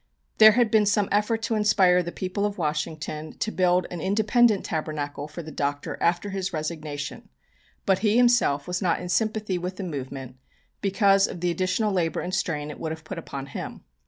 [0.39, 4.65] There had been some effort to inspire the people of Washington to build an independent
[4.65, 7.29] Tabernacle for the Doctor after his resignation,
[7.85, 10.37] but he himself was not in sympathy with the movement
[10.81, 13.83] because of the additional labour and strain it would have put upon him.